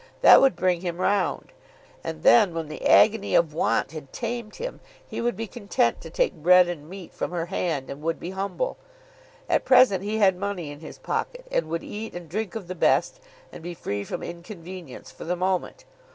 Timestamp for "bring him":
0.55-0.97